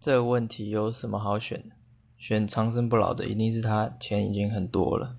[0.00, 1.74] 这个问题有什么好选的？
[2.16, 5.16] 选长生不老的一定是他钱已经很多了。